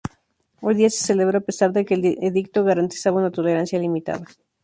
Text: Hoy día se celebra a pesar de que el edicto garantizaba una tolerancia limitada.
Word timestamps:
Hoy 0.61 0.73
día 0.73 0.89
se 0.89 1.03
celebra 1.05 1.37
a 1.37 1.41
pesar 1.41 1.73
de 1.73 1.85
que 1.85 1.93
el 1.93 2.03
edicto 2.23 2.63
garantizaba 2.63 3.19
una 3.19 3.29
tolerancia 3.29 3.77
limitada. 3.77 4.25